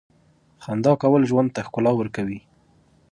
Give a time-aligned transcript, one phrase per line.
[0.63, 2.39] •خندا کول ژوند ته ښکلا ورکوي.